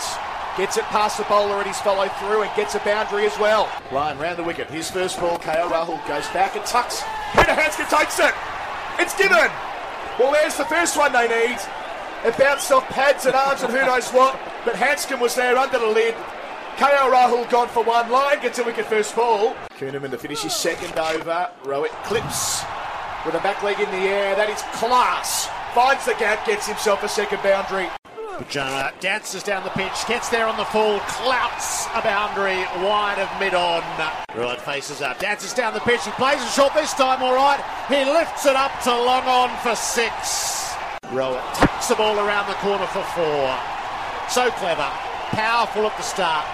Gets 0.57 0.77
it 0.77 0.85
past 0.85 1.19
the 1.19 1.23
bowler 1.25 1.57
and 1.57 1.67
he's 1.67 1.79
followed 1.81 2.11
through 2.13 2.41
and 2.41 2.55
gets 2.55 2.73
a 2.73 2.79
boundary 2.79 3.27
as 3.27 3.37
well. 3.37 3.69
Lyon 3.91 4.17
round 4.17 4.39
the 4.39 4.43
wicket. 4.43 4.71
His 4.71 4.89
first 4.89 5.19
ball, 5.19 5.37
KL 5.37 5.69
Rahul 5.69 6.01
goes 6.07 6.27
back 6.29 6.55
and 6.55 6.65
tucks. 6.65 7.03
Peter 7.33 7.53
Handscomb 7.53 7.85
takes 7.95 8.17
it. 8.17 8.33
It's 8.97 9.15
given. 9.15 9.51
Well, 10.17 10.31
there's 10.31 10.57
the 10.57 10.65
first 10.65 10.97
one 10.97 11.13
they 11.13 11.27
need. 11.27 11.59
It 12.25 12.37
bounced 12.37 12.71
off 12.71 12.87
pads 12.89 13.25
and 13.25 13.35
arms 13.35 13.61
and 13.61 13.71
who 13.71 13.85
knows 13.85 14.09
what, 14.09 14.39
but 14.65 14.75
Handscomb 14.75 15.19
was 15.19 15.35
there 15.35 15.57
under 15.57 15.77
the 15.77 15.87
lid. 15.87 16.15
KL 16.77 17.11
Rahul 17.11 17.49
gone 17.49 17.67
for 17.69 17.83
one. 17.83 18.09
Lyon 18.11 18.41
gets 18.41 18.59
a 18.59 18.63
wicket 18.63 18.85
first 18.85 19.15
ball. 19.15 19.55
Kuhnemann 19.77 20.11
to 20.11 20.17
finish 20.17 20.43
his 20.43 20.55
second 20.55 20.97
over. 20.97 21.49
Rohit 21.63 21.89
clips 22.03 22.63
with 23.25 23.35
a 23.35 23.39
back 23.39 23.63
leg 23.63 23.79
in 23.79 23.89
the 23.91 24.07
air. 24.07 24.35
That 24.35 24.49
is 24.49 24.61
class. 24.77 25.47
Finds 25.73 26.05
the 26.05 26.13
gap, 26.13 26.45
gets 26.45 26.67
himself 26.67 27.03
a 27.03 27.09
second 27.09 27.41
boundary. 27.43 27.87
Pujara 28.37 28.91
dances 28.99 29.41
down 29.41 29.63
the 29.63 29.71
pitch, 29.71 30.05
gets 30.07 30.29
there 30.29 30.47
on 30.47 30.57
the 30.57 30.65
full, 30.65 30.99
clouts 30.99 31.87
a 31.95 32.01
boundary 32.03 32.61
wide 32.85 33.17
of 33.17 33.29
mid 33.39 33.55
on. 33.55 33.81
Right 34.35 34.61
faces 34.61 35.01
up, 35.01 35.17
dances 35.17 35.53
down 35.53 35.73
the 35.73 35.79
pitch, 35.79 36.05
he 36.05 36.11
plays 36.11 36.41
a 36.43 36.47
shot 36.47 36.75
this 36.75 36.93
time, 36.93 37.23
all 37.23 37.33
right. 37.33 37.59
He 37.89 38.05
lifts 38.05 38.45
it 38.45 38.55
up 38.55 38.79
to 38.83 38.91
long 38.91 39.23
on 39.23 39.57
for 39.61 39.75
six. 39.75 40.56
Rohit 41.11 41.41
tucks 41.55 41.87
the 41.87 41.95
ball 41.95 42.19
around 42.19 42.47
the 42.47 42.59
corner 42.59 42.85
for 42.87 43.03
four. 43.15 43.47
So 44.29 44.51
clever, 44.59 44.91
powerful 45.31 45.87
at 45.87 45.95
the 45.95 46.03
start, 46.03 46.45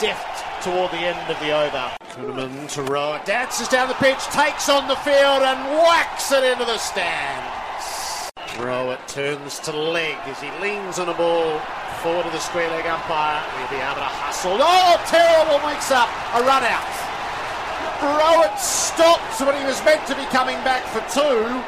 deft 0.00 0.64
toward 0.64 0.90
the 0.90 0.98
end 0.98 1.30
of 1.30 1.38
the 1.38 1.54
over. 1.54 1.94
Kuhnemann 2.10 2.66
to 2.74 2.82
Rohit, 2.90 3.24
dances 3.24 3.68
down 3.68 3.86
the 3.86 3.94
pitch, 3.94 4.18
takes 4.34 4.68
on 4.68 4.88
the 4.88 4.96
field 4.96 5.46
and 5.46 5.58
whacks 5.86 6.32
it 6.32 6.42
into 6.42 6.64
the 6.64 6.78
stands. 6.78 8.30
Rohit 8.58 9.06
turns 9.06 9.60
to 9.60 9.72
leg 9.72 10.18
as 10.26 10.40
he 10.40 10.50
leans 10.60 10.98
on 10.98 11.08
a 11.08 11.14
ball 11.14 11.60
forward 12.02 12.24
to 12.24 12.30
the 12.30 12.40
square 12.40 12.68
leg 12.70 12.86
umpire. 12.86 13.38
He'll 13.62 13.78
be 13.78 13.78
able 13.78 14.02
to 14.02 14.10
hustle. 14.10 14.58
Oh, 14.58 14.98
terrible 15.06 15.62
mix 15.62 15.92
up. 15.94 16.10
A 16.34 16.42
run 16.42 16.66
out. 16.66 16.90
Rohit 18.02 18.58
stops 18.58 19.38
when 19.40 19.54
he 19.54 19.64
was 19.64 19.78
meant 19.84 20.04
to 20.08 20.16
be 20.16 20.24
coming 20.34 20.58
back 20.66 20.82
for 20.90 20.98
two. 21.14 21.62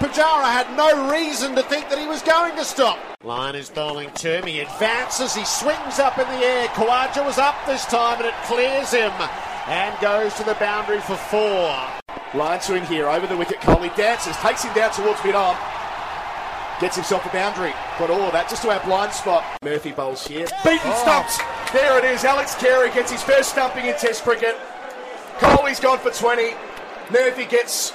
Pujara 0.00 0.48
had 0.48 0.74
no 0.78 1.12
reason 1.12 1.54
to 1.54 1.62
think 1.62 1.90
that 1.90 1.98
he 1.98 2.06
was 2.06 2.22
going 2.22 2.56
to 2.56 2.64
stop. 2.64 2.98
Lyon 3.22 3.54
is 3.54 3.68
bowling 3.68 4.08
term. 4.12 4.46
He 4.46 4.60
advances. 4.60 5.34
He 5.34 5.44
swings 5.44 5.98
up 5.98 6.16
in 6.16 6.26
the 6.26 6.42
air. 6.42 6.68
Khawaja 6.68 7.22
was 7.22 7.36
up 7.36 7.54
this 7.66 7.84
time 7.84 8.16
and 8.16 8.26
it 8.26 8.34
clears 8.44 8.92
him 8.92 9.12
and 9.68 9.94
goes 10.00 10.32
to 10.34 10.44
the 10.44 10.54
boundary 10.54 11.00
for 11.00 11.16
four. 11.16 11.76
Lyon 12.32 12.62
swing 12.62 12.84
here 12.86 13.08
over 13.08 13.26
the 13.26 13.36
wicket. 13.36 13.58
Kohli 13.58 13.94
dances, 13.94 14.34
takes 14.38 14.64
him 14.64 14.72
down 14.72 14.90
towards 14.92 15.22
mid 15.22 15.34
on. 15.34 15.54
Gets 16.80 16.96
himself 16.96 17.26
a 17.26 17.28
boundary. 17.28 17.74
Got 17.98 18.08
all 18.08 18.22
of 18.22 18.32
that 18.32 18.48
just 18.48 18.62
to 18.62 18.70
our 18.70 18.80
blind 18.80 19.12
spot. 19.12 19.44
Murphy 19.62 19.92
bowls 19.92 20.26
here. 20.26 20.46
Beaten 20.64 20.80
oh. 20.86 21.02
stumps. 21.02 21.36
There 21.74 21.98
it 21.98 22.04
is. 22.04 22.24
Alex 22.24 22.54
Carey 22.54 22.88
gets 22.88 23.12
his 23.12 23.22
first 23.22 23.50
stumping 23.50 23.84
in 23.84 23.94
Test 23.98 24.24
cricket. 24.24 24.56
Kohli's 25.40 25.78
gone 25.78 25.98
for 25.98 26.10
20. 26.10 26.54
Murphy 27.10 27.44
gets 27.44 27.92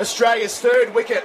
Australia's 0.00 0.58
third 0.58 0.94
wicket. 0.94 1.24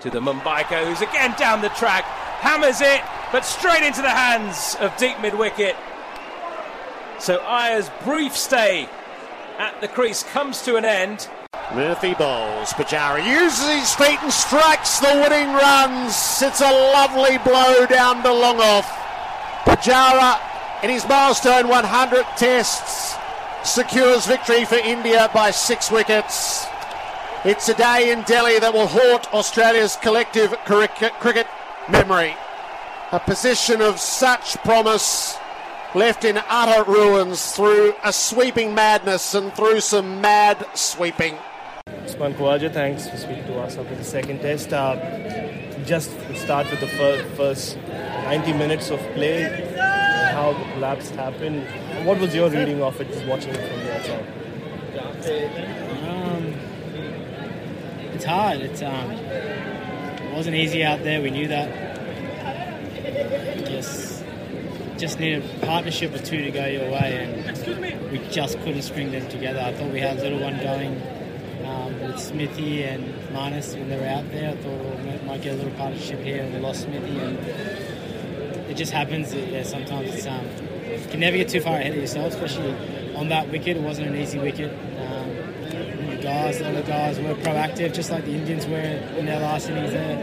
To 0.00 0.10
the 0.10 0.20
Mumbaikar, 0.20 0.84
who's 0.84 1.00
again 1.00 1.34
down 1.38 1.60
the 1.60 1.68
track. 1.70 2.04
Hammers 2.40 2.80
it, 2.80 3.00
but 3.30 3.44
straight 3.44 3.84
into 3.84 4.02
the 4.02 4.10
hands 4.10 4.76
of 4.80 4.96
deep 4.96 5.20
mid 5.20 5.34
wicket. 5.34 5.76
So 7.20 7.38
Iyer's 7.38 7.90
brief 8.04 8.36
stay 8.36 8.88
at 9.58 9.80
the 9.80 9.88
crease 9.88 10.22
comes 10.22 10.62
to 10.62 10.76
an 10.76 10.84
end. 10.84 11.28
Murphy 11.74 12.14
bowls. 12.14 12.72
Pujara 12.72 13.24
uses 13.24 13.68
his 13.68 13.94
feet 13.94 14.22
and 14.22 14.32
strikes 14.32 14.98
the 14.98 15.06
winning 15.06 15.52
runs. 15.52 16.42
It's 16.42 16.60
a 16.60 16.70
lovely 16.92 17.38
blow 17.38 17.86
down 17.86 18.22
to 18.22 18.32
long 18.32 18.60
off. 18.60 18.88
Pujara 19.64 20.40
in 20.82 20.90
his 20.90 21.06
milestone 21.08 21.68
100 21.68 22.24
tests 22.36 23.16
secures 23.64 24.26
victory 24.26 24.64
for 24.64 24.76
India 24.76 25.28
by 25.34 25.50
six 25.50 25.90
wickets. 25.90 26.66
It's 27.44 27.68
a 27.68 27.74
day 27.74 28.10
in 28.10 28.22
Delhi 28.22 28.58
that 28.58 28.74
will 28.74 28.88
haunt 28.88 29.32
Australia's 29.32 29.94
collective 29.94 30.50
cricket, 30.64 31.46
memory. 31.88 32.34
A 33.12 33.20
position 33.20 33.80
of 33.80 34.00
such 34.00 34.56
promise 34.64 35.38
left 35.94 36.24
in 36.24 36.36
utter 36.48 36.90
ruins 36.90 37.52
through 37.52 37.94
a 38.02 38.12
sweeping 38.12 38.74
madness 38.74 39.34
and 39.34 39.52
through 39.54 39.78
some 39.80 40.20
mad 40.20 40.66
sweeping. 40.74 41.36
Usman 42.04 42.34
Khawaja, 42.34 42.72
thanks 42.72 43.08
for 43.08 43.16
speaking 43.16 43.46
to 43.46 43.60
us 43.60 43.78
after 43.78 43.94
the 43.94 44.02
second 44.02 44.40
test. 44.40 44.72
Uh, 44.72 44.96
just 45.84 46.10
start 46.34 46.68
with 46.72 46.80
the 46.80 46.88
fir- 46.88 47.24
first 47.36 47.78
90 47.86 48.52
minutes 48.54 48.90
of 48.90 48.98
play, 49.14 49.44
how 50.32 50.54
the 50.54 50.64
collapse 50.72 51.10
happened. 51.10 51.64
What 52.04 52.18
was 52.18 52.34
your 52.34 52.50
reading 52.50 52.82
of 52.82 53.00
it, 53.00 53.06
just 53.12 53.24
watching 53.26 53.54
it 53.54 53.70
from 53.70 53.78
the 53.84 53.94
outside? 53.94 55.87
Hard. 58.28 58.60
It's 58.60 58.82
um, 58.82 59.10
it 59.10 60.34
wasn't 60.34 60.54
easy 60.56 60.84
out 60.84 61.02
there. 61.02 61.22
We 61.22 61.30
knew 61.30 61.48
that. 61.48 61.96
Just, 63.66 64.22
just 64.98 65.18
needed 65.18 65.42
a 65.62 65.64
partnership 65.64 66.14
of 66.14 66.22
two 66.24 66.44
to 66.44 66.50
go 66.50 66.66
your 66.66 66.90
way, 66.90 67.24
and 67.24 68.12
we 68.12 68.18
just 68.28 68.58
couldn't 68.58 68.82
string 68.82 69.12
them 69.12 69.26
together. 69.30 69.60
I 69.60 69.72
thought 69.72 69.90
we 69.90 70.00
had 70.00 70.18
a 70.18 70.22
little 70.22 70.40
one 70.40 70.58
going 70.60 71.00
um, 71.64 71.98
with 72.02 72.20
Smithy 72.20 72.82
and 72.82 73.14
Marnus 73.30 73.74
when 73.74 73.88
they 73.88 73.98
were 73.98 74.04
out 74.04 74.30
there. 74.30 74.50
I 74.50 74.56
thought 74.56 75.00
we 75.00 75.26
might 75.26 75.40
get 75.40 75.54
a 75.54 75.56
little 75.56 75.72
partnership 75.78 76.20
here, 76.20 76.42
and 76.42 76.52
we 76.52 76.60
lost 76.60 76.82
Smithy, 76.82 77.18
and 77.18 77.38
it 78.68 78.76
just 78.76 78.92
happens. 78.92 79.30
That, 79.30 79.48
yeah, 79.48 79.62
sometimes 79.62 80.14
it's 80.14 80.26
um, 80.26 80.46
you 80.84 81.08
can 81.08 81.20
never 81.20 81.38
get 81.38 81.48
too 81.48 81.62
far 81.62 81.78
ahead 81.78 81.92
of 81.92 81.98
yourself, 81.98 82.34
especially 82.34 82.74
on 83.16 83.28
that 83.30 83.48
wicket. 83.48 83.78
It 83.78 83.82
wasn't 83.82 84.08
an 84.08 84.16
easy 84.16 84.38
wicket. 84.38 84.70
The 86.28 86.34
guys, 86.34 86.60
a 86.60 86.64
lot 86.64 86.74
of 86.74 86.86
guys 86.86 87.18
were 87.20 87.34
proactive, 87.36 87.94
just 87.94 88.10
like 88.10 88.26
the 88.26 88.34
Indians 88.34 88.66
were 88.66 88.76
in 88.76 89.24
their 89.24 89.40
last 89.40 89.70
innings 89.70 89.92
there, 89.92 90.18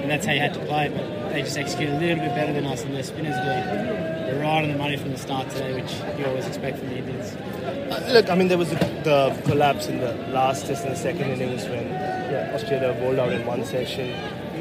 and 0.00 0.08
that's 0.08 0.24
how 0.24 0.32
you 0.32 0.38
had 0.38 0.54
to 0.54 0.60
play. 0.60 0.88
But 0.88 1.32
they 1.32 1.42
just 1.42 1.58
executed 1.58 1.96
a 1.96 1.98
little 1.98 2.24
bit 2.24 2.36
better 2.36 2.52
than 2.52 2.66
us, 2.66 2.84
and 2.84 2.94
their 2.94 3.02
spinners 3.02 3.34
were, 3.34 4.32
were 4.32 4.40
right 4.40 4.62
on 4.62 4.70
the 4.70 4.78
money 4.78 4.96
from 4.96 5.10
the 5.10 5.18
start 5.18 5.50
today, 5.50 5.74
which 5.82 5.92
you 6.16 6.24
always 6.24 6.46
expect 6.46 6.78
from 6.78 6.90
the 6.90 6.98
Indians. 6.98 7.34
Uh, 7.34 8.10
look, 8.12 8.30
I 8.30 8.36
mean, 8.36 8.46
there 8.46 8.58
was 8.58 8.70
the, 8.70 8.76
the 8.76 9.42
collapse 9.44 9.88
in 9.88 9.98
the 9.98 10.12
last 10.28 10.66
test 10.66 10.84
in 10.84 10.90
the 10.90 10.96
second 10.96 11.28
innings 11.28 11.64
when 11.64 11.84
yeah, 11.88 12.52
Australia 12.54 12.96
bowled 13.00 13.18
out 13.18 13.32
in 13.32 13.44
one 13.44 13.64
session. 13.64 14.14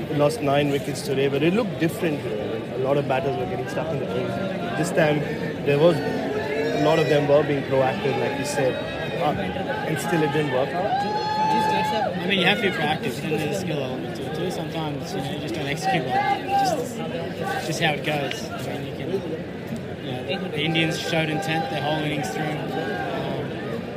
We 0.09 0.15
lost 0.15 0.41
nine 0.41 0.71
wickets 0.71 1.03
today, 1.03 1.27
but 1.27 1.43
it 1.43 1.53
looked 1.53 1.79
different. 1.79 2.19
A 2.25 2.79
lot 2.79 2.97
of 2.97 3.07
batters 3.07 3.37
were 3.37 3.45
getting 3.45 3.69
stuck 3.69 3.89
in 3.89 3.99
the 3.99 4.07
crease. 4.07 4.79
This 4.79 4.89
time, 4.89 5.19
there 5.67 5.77
was 5.77 5.97
a 5.97 6.81
lot 6.83 6.97
of 6.97 7.07
them 7.09 7.27
were 7.27 7.43
being 7.43 7.61
proactive, 7.65 8.19
like 8.19 8.39
you 8.39 8.45
said, 8.45 8.98
uh, 9.21 9.87
and 9.87 9.99
still 9.99 10.23
it 10.23 10.31
didn't 10.31 10.53
work 10.53 10.69
out. 10.69 10.85
I 10.85 12.27
mean, 12.27 12.39
you 12.39 12.45
have 12.45 12.57
to 12.57 12.69
be 12.69 12.75
proactive, 12.75 13.21
but 13.21 13.29
there's 13.29 13.57
a 13.57 13.59
skill 13.59 13.81
element 13.83 14.15
to 14.17 14.23
it 14.23 14.35
too. 14.35 14.51
Sometimes 14.51 15.13
you 15.13 15.21
know 15.21 15.31
you 15.31 15.39
just 15.39 15.55
don't 15.55 15.67
execute 15.67 16.05
well. 16.05 16.39
Just, 16.47 17.67
just 17.67 17.79
how 17.81 17.91
it 17.91 18.05
goes. 18.05 18.49
I 18.49 18.79
mean, 18.79 18.85
you 18.87 18.95
can. 18.95 19.59
You 19.99 20.11
know, 20.15 20.49
the 20.49 20.61
Indians 20.61 20.99
showed 20.99 21.29
intent 21.29 21.69
their 21.69 21.81
whole 21.81 22.01
innings 22.01 22.29
through. 22.29 22.43
Um, 22.45 23.45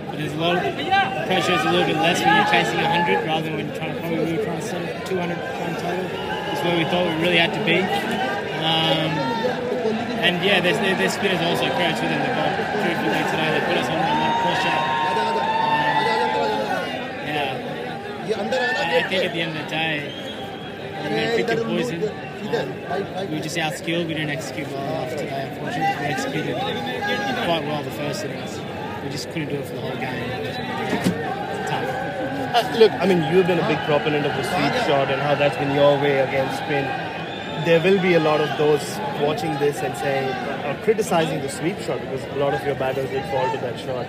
but 0.09 0.17
there's 0.19 0.33
a 0.33 0.37
lot 0.37 0.57
of 0.57 0.63
the 0.65 0.85
pressure 1.27 1.53
is 1.53 1.61
a 1.61 1.71
little 1.71 1.87
bit 1.87 1.97
less 1.97 2.21
when 2.21 2.37
you're 2.37 2.53
chasing 2.53 2.81
100 2.81 3.27
rather 3.27 3.45
than 3.49 3.57
when 3.57 3.67
you're 3.69 3.77
trying 3.77 3.95
to 3.95 4.01
probably 4.01 4.25
we 4.25 4.37
were 4.37 4.45
trying 4.45 4.61
to 4.61 4.67
set 4.67 5.07
200 5.07 5.37
run 5.37 5.75
total. 5.77 6.05
It's 6.53 6.63
where 6.65 6.77
we 6.77 6.85
thought 6.85 7.07
we 7.09 7.17
really 7.21 7.37
had 7.37 7.53
to 7.53 7.65
be. 7.65 7.81
Um, 8.61 9.13
and 10.23 10.39
yeah, 10.45 10.61
their, 10.61 10.79
their, 10.79 11.11
spinners 11.11 11.41
also 11.43 11.67
to 11.67 12.05
them. 12.07 12.21
They 12.23 12.31
got 12.31 12.55
truthfully 12.79 13.25
today. 13.33 13.49
They 13.59 13.65
put 13.67 13.77
us 13.77 13.89
under 13.91 14.07
a 14.07 14.17
lot 14.23 14.31
of 14.31 14.39
pressure. 14.47 14.79
Um, 15.83 16.07
yeah, 17.27 17.73
I 19.03 19.09
think 19.09 19.25
at 19.25 19.33
the 19.33 19.41
end 19.41 19.57
of 19.57 19.65
the 19.65 19.71
day, 19.71 20.23
picked 21.37 21.59
the 21.59 21.65
poison. 21.65 22.05
Um, 22.53 23.31
we 23.31 23.37
were 23.37 23.43
just 23.43 23.57
outskilled. 23.57 24.07
We 24.07 24.15
didn't 24.15 24.31
execute 24.31 24.69
well 24.69 25.05
enough 25.05 25.11
today. 25.19 25.49
Unfortunately, 25.51 25.97
we 25.99 26.13
executed 26.13 26.55
quite 27.47 27.65
well 27.65 27.83
the 27.83 27.91
first 27.93 28.25
innings. 28.25 28.61
We 29.03 29.11
just 29.11 29.29
couldn't 29.31 29.49
do 29.49 29.57
it 29.57 29.67
for 29.67 29.75
the 29.75 29.81
whole 29.81 29.97
game. 29.97 30.43
Uh, 32.55 32.77
look, 32.79 32.93
I 32.93 33.07
mean, 33.07 33.23
you've 33.33 33.47
been 33.47 33.59
a 33.59 33.67
big 33.67 33.79
proponent 33.87 34.27
of 34.27 34.37
the 34.37 34.43
sweep 34.43 34.85
shot 34.87 35.11
and 35.11 35.21
how 35.23 35.35
that's 35.35 35.57
been 35.57 35.75
your 35.75 35.97
way 35.99 36.19
against 36.21 36.59
spin. 36.59 36.85
There 37.65 37.81
will 37.81 38.01
be 38.03 38.15
a 38.15 38.21
lot 38.21 38.41
of 38.41 38.57
those 38.59 38.99
watching 39.21 39.53
this 39.59 39.79
and 39.79 39.97
saying, 39.97 40.29
or 40.67 40.81
criticizing 40.85 41.41
the 41.41 41.49
sweep 41.49 41.79
shot 41.81 42.01
because 42.01 42.23
a 42.25 42.37
lot 42.37 42.55
of 42.55 42.65
your 42.65 42.75
batters 42.75 43.09
did 43.11 43.25
fall 43.31 43.51
to 43.51 43.59
that 43.59 43.79
shot. 43.81 44.07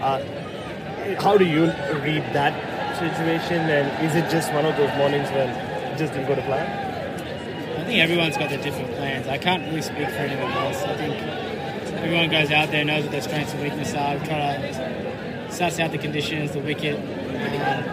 Uh, 0.00 1.20
how 1.20 1.36
do 1.36 1.44
you 1.44 1.64
read 2.00 2.24
that 2.32 2.71
situation, 3.10 3.58
and 3.68 4.06
is 4.06 4.14
it 4.14 4.30
just 4.30 4.52
one 4.52 4.64
of 4.64 4.76
those 4.76 4.94
mornings 4.96 5.28
when 5.30 5.48
it 5.48 5.98
just 5.98 6.12
didn't 6.12 6.28
go 6.28 6.34
to 6.34 6.42
plan? 6.42 6.66
I 7.80 7.84
think 7.84 7.98
everyone's 7.98 8.36
got 8.36 8.50
their 8.50 8.62
different 8.62 8.92
plans. 8.92 9.26
I 9.26 9.38
can't 9.38 9.64
really 9.64 9.82
speak 9.82 10.08
for 10.08 10.22
anyone 10.22 10.52
else. 10.52 10.82
I 10.82 10.96
think 10.96 11.16
everyone 12.02 12.30
goes 12.30 12.50
out 12.50 12.70
there, 12.70 12.84
knows 12.84 13.02
what 13.02 13.12
their 13.12 13.22
strengths 13.22 13.52
and 13.52 13.62
weaknesses 13.62 13.94
are, 13.94 14.18
try 14.18 14.56
to 14.56 15.52
suss 15.52 15.80
out 15.80 15.90
the 15.90 15.98
conditions, 15.98 16.52
the 16.52 16.60
wicket. 16.60 16.96
Um, 16.96 17.84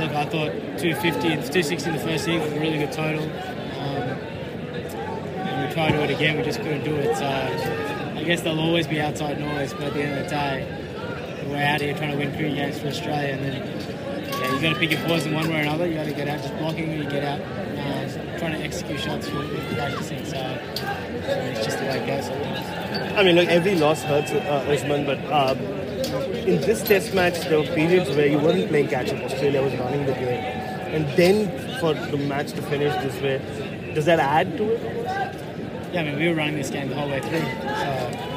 look, 0.00 0.12
I 0.12 0.24
thought 0.24 0.52
250 0.78 1.28
and 1.28 1.42
260 1.42 1.90
in 1.90 1.96
the 1.96 2.02
first 2.02 2.26
innings 2.26 2.44
was 2.44 2.52
a 2.52 2.60
really 2.60 2.78
good 2.78 2.92
total. 2.92 3.22
Um, 3.22 4.18
and 5.46 5.68
we 5.68 5.74
tried 5.74 5.92
to 5.92 5.98
do 5.98 6.02
it 6.04 6.10
again, 6.10 6.36
we 6.36 6.42
just 6.42 6.60
couldn't 6.60 6.84
do 6.84 6.96
it. 6.96 7.16
So 7.16 7.26
I 7.26 8.24
guess 8.24 8.40
there'll 8.42 8.60
always 8.60 8.86
be 8.86 9.00
outside 9.00 9.38
noise, 9.38 9.72
but 9.72 9.84
at 9.84 9.94
the 9.94 10.02
end 10.02 10.18
of 10.18 10.24
the 10.24 10.30
day, 10.30 10.89
we're 11.50 11.62
out 11.62 11.80
here 11.80 11.94
trying 11.94 12.12
to 12.12 12.16
win 12.16 12.30
cricket 12.30 12.54
games 12.54 12.78
for 12.78 12.88
Australia, 12.88 13.34
and 13.34 13.44
then 13.44 14.30
yeah, 14.40 14.54
you 14.54 14.60
got 14.62 14.72
to 14.72 14.78
pick 14.78 14.90
your 14.92 15.00
poison 15.00 15.34
one 15.34 15.48
way 15.48 15.58
or 15.58 15.62
another. 15.62 15.86
You 15.86 15.94
got 15.94 16.06
to 16.06 16.12
get 16.12 16.28
out 16.28 16.42
just 16.42 16.56
blocking, 16.58 16.92
you 16.92 17.04
get 17.04 17.24
out 17.24 17.40
uh, 17.40 18.38
trying 18.38 18.52
to 18.52 18.58
execute 18.58 19.00
shots 19.00 19.28
for 19.28 19.46
practicing. 19.74 20.24
So 20.24 20.58
it's 21.24 21.64
just 21.64 21.78
the 21.78 21.84
way 21.84 21.98
it 21.98 22.06
goes. 22.06 22.28
I 23.16 23.22
mean, 23.22 23.34
look, 23.36 23.48
every 23.48 23.74
loss 23.74 24.02
hurts 24.02 24.32
uh, 24.32 24.64
Usman, 24.68 25.04
but 25.04 25.18
um, 25.32 25.58
in 25.58 26.60
this 26.62 26.82
test 26.82 27.14
match, 27.14 27.40
there 27.48 27.58
were 27.58 27.66
periods 27.66 28.10
where 28.10 28.26
you 28.26 28.38
weren't 28.38 28.68
playing 28.68 28.88
catch 28.88 29.12
up. 29.12 29.22
Australia 29.24 29.62
was 29.62 29.74
running 29.74 30.06
the 30.06 30.12
game. 30.12 30.44
And 30.94 31.06
then 31.16 31.78
for 31.78 31.94
the 31.94 32.16
match 32.16 32.52
to 32.52 32.62
finish 32.62 32.92
this 33.02 33.20
way, 33.20 33.92
does 33.94 34.06
that 34.06 34.18
add 34.18 34.56
to 34.56 34.72
it? 34.72 34.80
Yeah, 35.92 36.00
I 36.00 36.04
mean, 36.04 36.18
we 36.18 36.28
were 36.28 36.34
running 36.34 36.56
this 36.56 36.70
game 36.70 36.88
the 36.88 36.94
whole 36.94 37.08
way 37.08 37.20
through. 37.20 37.40
So 37.40 38.30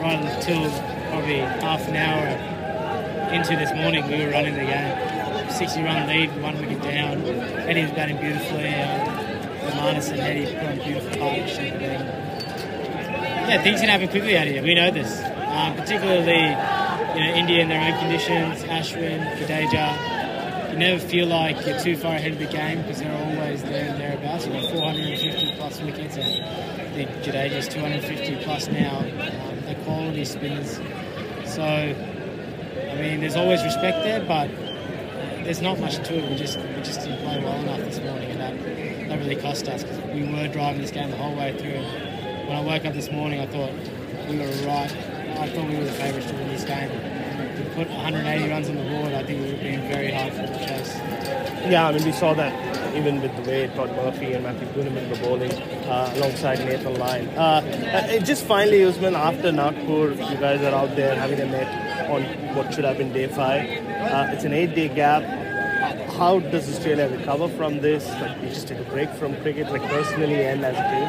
right 0.00 0.20
until 0.22 0.70
probably 1.10 1.38
half 1.38 1.86
an 1.88 1.96
hour 1.96 2.59
into 3.32 3.56
this 3.56 3.72
morning, 3.74 4.06
we 4.08 4.24
were 4.24 4.30
running 4.30 4.54
the 4.54 4.64
game. 4.64 5.50
60 5.50 5.82
run 5.82 6.06
lead, 6.06 6.42
one 6.42 6.58
wicket 6.58 6.82
down. 6.82 7.20
Heady 7.20 7.82
was 7.82 7.92
batting 7.92 8.18
beautifully. 8.18 8.66
Uh, 8.66 9.20
and 9.62 10.20
Heady 10.20 10.46
put 10.46 10.64
on 10.64 10.78
a 10.78 10.84
beautiful 10.84 11.18
partnership. 11.18 11.80
Yeah, 13.50 13.62
things 13.62 13.80
can 13.80 13.88
happen 13.88 14.08
quickly 14.08 14.36
out 14.36 14.46
here. 14.46 14.62
We 14.62 14.74
know 14.74 14.90
this. 14.90 15.20
Um, 15.22 15.76
particularly, 15.76 16.50
you 17.14 17.20
know, 17.20 17.34
India 17.34 17.62
in 17.62 17.68
their 17.68 17.80
own 17.80 17.98
conditions, 17.98 18.62
Ashwin, 18.64 19.36
Jadeja. 19.36 20.72
You 20.72 20.78
never 20.78 21.00
feel 21.00 21.26
like 21.26 21.66
you're 21.66 21.80
too 21.80 21.96
far 21.96 22.14
ahead 22.14 22.32
of 22.32 22.38
the 22.38 22.46
game 22.46 22.82
because 22.82 23.00
they're 23.00 23.12
always 23.12 23.62
there 23.64 23.90
and 23.90 24.00
thereabouts. 24.00 24.46
You've 24.46 24.54
got 24.54 24.70
450 24.70 25.56
plus 25.56 25.80
wickets, 25.82 26.16
and 26.16 26.80
I 26.80 26.90
think 26.94 27.10
Jadeja's 27.24 27.68
250 27.68 28.44
plus 28.44 28.68
now. 28.68 28.98
Um, 28.98 29.60
they're 29.62 29.74
quality 29.84 30.24
spinners. 30.24 30.80
So, 31.44 31.94
mean, 33.00 33.20
there's 33.20 33.36
always 33.36 33.62
respect 33.64 34.02
there, 34.02 34.20
but 34.20 34.48
there's 35.44 35.62
not 35.62 35.78
much 35.80 35.96
to 35.96 36.14
it. 36.14 36.30
We 36.30 36.36
just 36.36 36.58
we 36.58 36.82
just 36.82 37.00
didn't 37.00 37.18
play 37.22 37.42
well 37.42 37.60
enough 37.60 37.80
this 37.80 37.98
morning, 38.00 38.30
and 38.30 38.40
that, 38.40 39.08
that 39.08 39.18
really 39.18 39.36
cost 39.36 39.68
us 39.68 39.82
because 39.82 39.98
we 40.14 40.22
were 40.22 40.48
driving 40.48 40.80
this 40.80 40.90
game 40.90 41.10
the 41.10 41.16
whole 41.16 41.34
way 41.34 41.56
through. 41.56 41.70
And 41.70 42.48
when 42.48 42.56
I 42.56 42.60
woke 42.60 42.84
up 42.84 42.94
this 42.94 43.10
morning, 43.10 43.40
I 43.40 43.46
thought 43.46 43.72
we 44.28 44.38
were 44.38 44.46
right. 44.66 44.92
I 45.38 45.48
thought 45.48 45.68
we 45.68 45.76
were 45.76 45.84
the 45.84 45.92
favourites 45.92 46.26
to 46.30 46.34
win 46.34 46.48
this 46.48 46.64
game. 46.64 46.90
We 47.56 47.64
put 47.74 47.88
180 47.88 48.50
runs 48.50 48.68
on 48.68 48.76
the 48.76 48.82
board, 48.82 49.12
I 49.14 49.22
think 49.22 49.40
we 49.40 49.52
would 49.52 49.60
have 49.60 49.62
been 49.62 49.88
very 49.90 50.12
hard 50.12 50.32
for 50.32 50.42
the 50.42 50.58
chase. 50.66 50.96
Yeah, 51.70 51.88
I 51.88 51.92
mean, 51.92 52.04
we 52.04 52.12
saw 52.12 52.34
that 52.34 52.52
even 52.96 53.20
with 53.22 53.34
the 53.36 53.50
way 53.50 53.66
Todd 53.68 53.90
Murphy 53.96 54.32
and 54.32 54.44
Matthew 54.44 54.66
Kuhnemann 54.68 55.08
were 55.08 55.16
bowling 55.16 55.52
uh, 55.52 56.12
alongside 56.16 56.58
Nathan 56.60 56.98
Lyon. 56.98 57.28
Uh, 57.30 57.62
uh, 57.92 58.18
just 58.24 58.44
finally, 58.44 58.84
Usman, 58.84 59.14
after 59.14 59.52
Nagpur, 59.52 60.12
you 60.12 60.36
guys 60.36 60.60
are 60.62 60.74
out 60.74 60.96
there 60.96 61.14
having 61.14 61.40
a 61.40 61.46
net 61.46 61.79
on 62.10 62.22
what 62.54 62.74
should 62.74 62.84
have 62.84 62.98
been 62.98 63.12
day 63.12 63.28
five. 63.28 63.64
Uh, 63.64 64.32
it's 64.32 64.44
an 64.44 64.52
eight-day 64.52 64.88
gap. 64.88 65.22
How 66.12 66.40
does 66.40 66.68
Australia 66.68 67.08
recover 67.08 67.48
from 67.48 67.80
this? 67.80 68.06
Like, 68.20 68.42
you 68.42 68.48
just 68.48 68.68
take 68.68 68.78
a 68.78 68.84
break 68.84 69.10
from 69.10 69.34
cricket, 69.42 69.70
like 69.70 69.82
personally 69.88 70.44
and 70.44 70.64
as 70.64 70.76
a 70.76 70.82
team? 70.90 71.08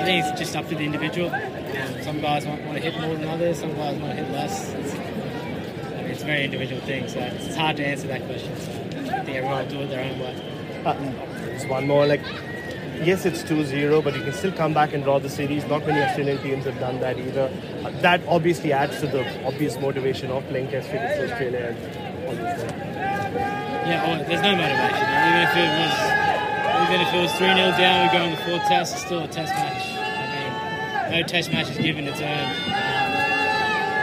I 0.00 0.04
think 0.04 0.24
it's 0.24 0.38
just 0.38 0.56
up 0.56 0.68
to 0.68 0.74
the 0.74 0.84
individual. 0.84 1.30
Um, 1.30 2.02
some 2.02 2.20
guys 2.20 2.46
might 2.46 2.64
want 2.64 2.78
to 2.78 2.82
hit 2.82 2.98
more 3.00 3.14
than 3.14 3.28
others. 3.28 3.58
Some 3.58 3.74
guys 3.74 3.98
want 3.98 4.16
to 4.16 4.22
hit 4.22 4.32
less. 4.32 4.72
It's, 4.72 4.94
I 4.94 6.02
mean, 6.02 6.10
it's 6.12 6.22
a 6.22 6.26
very 6.26 6.44
individual 6.44 6.80
thing, 6.82 7.08
so 7.08 7.18
it's 7.18 7.56
hard 7.56 7.76
to 7.78 7.86
answer 7.86 8.06
that 8.06 8.24
question. 8.26 8.56
So 8.56 8.70
I 8.70 9.24
think 9.24 9.36
everyone 9.36 9.64
will 9.64 9.70
do 9.70 9.80
it 9.80 9.88
their 9.88 10.04
own 10.04 10.18
way. 10.20 10.82
Uh, 10.84 10.94
there's 11.44 11.66
one 11.66 11.86
more. 11.86 12.06
Like, 12.06 12.22
yes, 13.04 13.26
it's 13.26 13.42
2-0, 13.42 14.02
but 14.02 14.14
you 14.16 14.22
can 14.22 14.32
still 14.32 14.52
come 14.52 14.72
back 14.72 14.92
and 14.92 15.02
draw 15.02 15.18
the 15.18 15.28
series. 15.28 15.64
Not 15.66 15.86
many 15.86 16.02
Australian 16.02 16.38
teams 16.42 16.64
have 16.64 16.78
done 16.78 17.00
that 17.00 17.18
either. 17.18 17.50
Uh, 17.84 17.90
that 18.00 18.20
obviously 18.26 18.72
adds 18.72 19.00
to 19.00 19.06
the 19.06 19.24
obvious 19.44 19.78
motivation 19.78 20.30
of 20.30 20.46
playing 20.48 20.68
Test 20.68 20.88
cricket 20.90 21.16
for 21.16 21.32
Australia. 21.32 21.76
Yeah, 23.86 24.02
well, 24.02 24.18
there's 24.26 24.42
no 24.42 24.56
motivation. 24.56 25.06
Even 25.06 25.42
if 25.46 25.54
it 25.54 25.70
was, 25.78 25.94
even 26.86 27.00
if 27.06 27.14
it 27.14 27.20
was 27.22 27.32
three 27.38 27.54
0 27.54 27.70
down, 27.78 28.06
we 28.06 28.18
go 28.18 28.24
in 28.24 28.30
the 28.32 28.42
fourth 28.42 28.66
test. 28.66 28.94
It's 28.94 29.04
still 29.04 29.22
a 29.22 29.28
test 29.28 29.54
match. 29.54 29.86
I 29.94 31.10
mean, 31.10 31.20
no 31.20 31.26
test 31.26 31.52
match 31.52 31.70
is 31.70 31.78
given 31.78 32.06
its 32.06 32.20
own. 32.20 32.26
Um, 32.26 33.06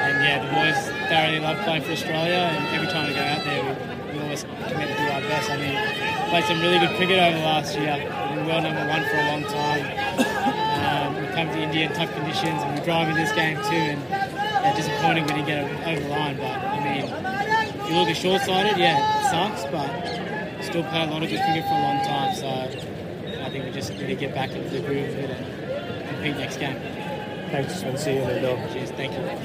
and 0.08 0.24
yeah, 0.24 0.40
the 0.40 0.48
boys 0.56 0.80
thoroughly 1.10 1.40
love 1.40 1.60
playing 1.66 1.84
for 1.84 1.92
Australia, 1.92 2.48
and 2.48 2.76
every 2.76 2.88
time 2.88 3.10
we 3.10 3.14
go 3.14 3.22
out 3.22 3.44
there, 3.44 3.60
we, 3.60 4.16
we 4.16 4.24
always 4.24 4.44
commit 4.44 4.88
to 4.88 4.96
do 4.96 5.04
our 5.12 5.22
best. 5.28 5.50
I 5.52 5.58
mean, 5.58 5.76
played 6.30 6.46
some 6.46 6.62
really 6.62 6.80
good 6.80 6.96
cricket 6.96 7.20
over 7.20 7.38
the 7.38 7.44
last 7.44 7.76
year. 7.78 8.00
We 8.44 8.50
were 8.50 8.56
world 8.56 8.64
number 8.66 8.86
one 8.90 9.04
for 9.06 9.16
a 9.16 9.26
long 9.32 9.44
time. 9.44 9.86
Um, 10.84 11.16
we 11.16 11.28
come 11.34 11.48
to 11.48 11.62
India 11.62 11.88
in 11.88 11.94
tough 11.94 12.14
conditions, 12.14 12.62
and 12.62 12.78
we're 12.78 12.84
driving 12.84 13.16
this 13.16 13.32
game 13.32 13.56
too. 13.56 13.96
And 13.96 14.02
yeah, 14.10 14.76
disappointing 14.76 15.24
we 15.24 15.30
didn't 15.30 15.46
get 15.46 15.88
over 15.88 16.02
the 16.02 16.10
line, 16.10 16.36
but 16.36 16.52
I 16.52 16.84
mean 16.84 17.06
if 17.06 17.90
you 17.90 17.96
look 17.96 18.10
at 18.10 18.18
short-sighted, 18.18 18.78
yeah, 18.78 19.00
it 19.00 19.30
sucks, 19.32 19.64
but 19.72 19.88
still 20.62 20.84
play 20.84 21.04
a 21.04 21.06
lot 21.06 21.24
of 21.24 21.30
good 21.30 21.40
cricket 21.40 21.64
for 21.64 21.74
a 21.74 21.82
long 21.84 22.04
time. 22.04 22.36
So 22.36 22.50
I 22.50 23.50
think 23.50 23.64
we 23.64 23.72
just 23.72 23.92
need 23.92 24.08
to 24.08 24.16
get 24.16 24.36
back 24.36 24.52
into 24.52 24.70
the 24.70 24.82
groove 24.82 25.08
of 25.08 25.20
it 25.20 25.30
and 25.30 26.10
compete 26.10 26.36
next 26.36 26.58
game. 26.58 26.76
Thanks, 27.50 27.82
and 27.82 27.98
Indo. 27.98 28.58
Cheers, 28.74 28.92
thank 28.92 29.14
you. 29.14 29.40